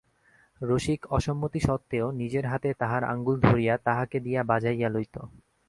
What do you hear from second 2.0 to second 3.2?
নিজের হাতে তাহার